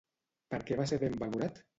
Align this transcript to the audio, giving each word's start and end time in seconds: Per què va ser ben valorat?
Per 0.53 0.59
què 0.69 0.77
va 0.79 0.87
ser 0.93 0.99
ben 1.03 1.17
valorat? 1.25 1.61